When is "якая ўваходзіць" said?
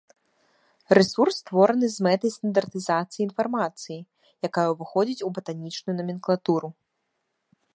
4.49-5.23